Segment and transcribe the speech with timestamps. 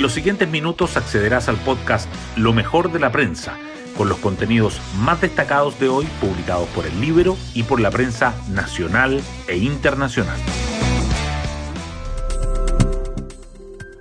[0.00, 3.58] En los siguientes minutos accederás al podcast Lo mejor de la prensa,
[3.98, 8.34] con los contenidos más destacados de hoy publicados por el libro y por la prensa
[8.48, 10.40] nacional e internacional.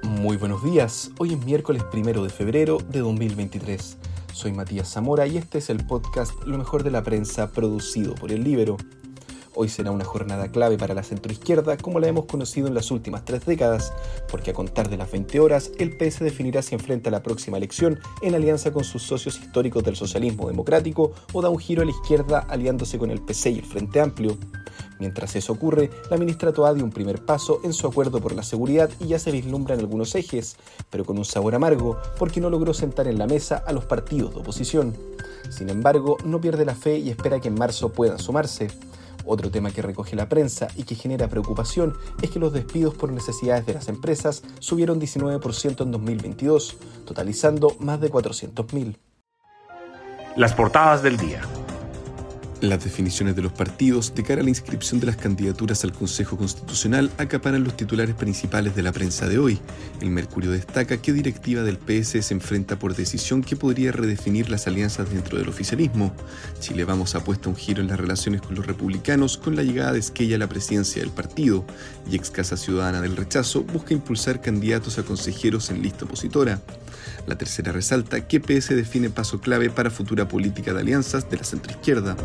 [0.04, 3.98] Muy buenos días, hoy es miércoles primero de febrero de 2023.
[4.32, 8.32] Soy Matías Zamora y este es el podcast Lo mejor de la prensa producido por
[8.32, 8.78] el libro.
[9.62, 13.26] Hoy será una jornada clave para la centroizquierda como la hemos conocido en las últimas
[13.26, 13.92] tres décadas,
[14.32, 18.00] porque a contar de las 20 horas el PS definirá si enfrenta la próxima elección
[18.22, 21.92] en alianza con sus socios históricos del socialismo democrático o da un giro a la
[21.92, 24.38] izquierda aliándose con el PC y el Frente Amplio.
[24.98, 28.44] Mientras eso ocurre, la ministra Toa dio un primer paso en su acuerdo por la
[28.44, 30.56] seguridad y ya se vislumbra en algunos ejes,
[30.90, 34.34] pero con un sabor amargo porque no logró sentar en la mesa a los partidos
[34.34, 34.96] de oposición.
[35.50, 38.70] Sin embargo, no pierde la fe y espera que en marzo puedan sumarse.
[39.32, 43.12] Otro tema que recoge la prensa y que genera preocupación es que los despidos por
[43.12, 48.98] necesidades de las empresas subieron 19% en 2022, totalizando más de 400.000.
[50.36, 51.44] Las portadas del día.
[52.62, 56.36] Las definiciones de los partidos de cara a la inscripción de las candidaturas al Consejo
[56.36, 59.60] Constitucional acaparan los titulares principales de la prensa de hoy.
[60.02, 64.68] El Mercurio destaca que directiva del PS se enfrenta por decisión que podría redefinir las
[64.68, 66.14] alianzas dentro del oficialismo.
[66.60, 70.00] Chile Vamos apuesta un giro en las relaciones con los republicanos con la llegada de
[70.00, 71.64] Esquella a la presidencia del partido
[72.12, 76.60] y ex Casa Ciudadana del Rechazo busca impulsar candidatos a consejeros en lista opositora.
[77.26, 81.44] La tercera resalta que PS define paso clave para futura política de alianzas de la
[81.44, 82.18] centroizquierda.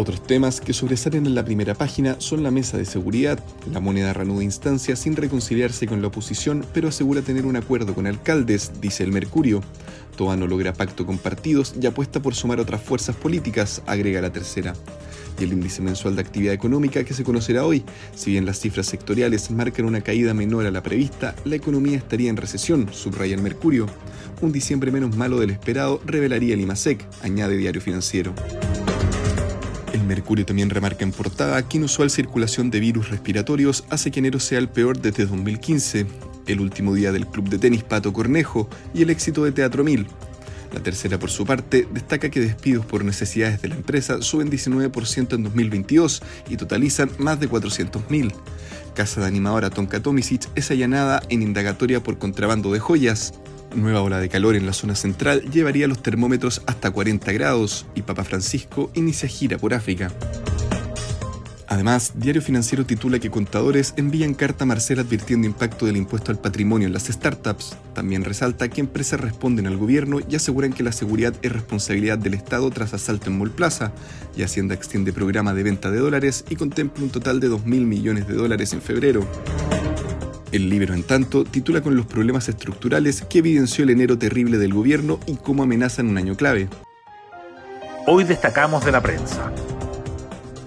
[0.00, 3.40] Otros temas que sobresalen en la primera página son la mesa de seguridad.
[3.72, 8.06] La moneda reanuda instancia sin reconciliarse con la oposición, pero asegura tener un acuerdo con
[8.06, 9.60] alcaldes, dice el Mercurio.
[10.16, 14.30] Toa no logra pacto con partidos y apuesta por sumar otras fuerzas políticas, agrega la
[14.30, 14.72] tercera.
[15.40, 17.82] Y el índice mensual de actividad económica que se conocerá hoy,
[18.14, 22.30] si bien las cifras sectoriales marcan una caída menor a la prevista, la economía estaría
[22.30, 23.86] en recesión, subraya el Mercurio.
[24.42, 28.32] Un diciembre menos malo del esperado revelaría el IMASEC, añade Diario Financiero.
[29.98, 34.38] El Mercurio también remarca en portada que inusual circulación de virus respiratorios hace que enero
[34.38, 36.06] sea el peor desde 2015,
[36.46, 40.06] el último día del club de tenis Pato Cornejo y el éxito de Teatro Mil.
[40.72, 45.34] La tercera, por su parte, destaca que despidos por necesidades de la empresa suben 19%
[45.34, 48.32] en 2022 y totalizan más de 400.000.
[48.94, 53.32] Casa de animadora Tonka Tomisic es allanada en indagatoria por contrabando de joyas.
[53.74, 58.02] Nueva ola de calor en la zona central llevaría los termómetros hasta 40 grados y
[58.02, 60.10] Papa Francisco inicia gira por África.
[61.70, 66.38] Además, Diario Financiero titula que contadores envían carta a Marcel advirtiendo impacto del impuesto al
[66.38, 67.76] patrimonio en las startups.
[67.94, 72.32] También resalta que empresas responden al gobierno y aseguran que la seguridad es responsabilidad del
[72.32, 73.92] Estado tras asalto en Mall Plaza.
[74.34, 78.26] Y Hacienda extiende programa de venta de dólares y contempla un total de 2.000 millones
[78.26, 79.28] de dólares en febrero.
[80.50, 84.72] El libro, en tanto, titula con los problemas estructurales que evidenció el enero terrible del
[84.72, 86.68] gobierno y cómo amenazan un año clave.
[88.06, 89.52] Hoy destacamos de la prensa.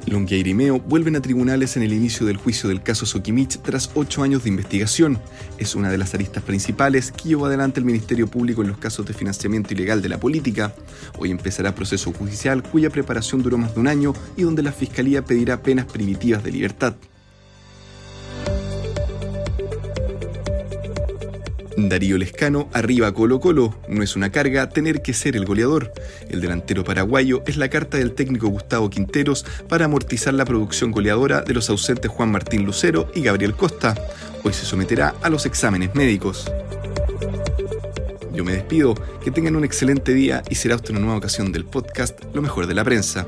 [0.06, 3.90] Longuia y Rimeo vuelven a tribunales en el inicio del juicio del caso Sokimich tras
[3.96, 5.18] ocho años de investigación.
[5.58, 9.06] Es una de las aristas principales que llevó adelante el Ministerio Público en los casos
[9.08, 10.76] de financiamiento ilegal de la política.
[11.18, 15.24] Hoy empezará proceso judicial cuya preparación duró más de un año y donde la Fiscalía
[15.24, 16.96] pedirá penas primitivas de libertad.
[21.90, 23.76] Darío Lescano arriba Colo Colo.
[23.88, 25.94] No es una carga tener que ser el goleador.
[26.30, 31.42] El delantero paraguayo es la carta del técnico Gustavo Quinteros para amortizar la producción goleadora
[31.42, 33.96] de los ausentes Juan Martín Lucero y Gabriel Costa.
[34.44, 36.52] Hoy se someterá a los exámenes médicos.
[38.34, 41.66] Yo me despido, que tengan un excelente día y será hasta una nueva ocasión del
[41.66, 43.28] podcast Lo mejor de la prensa.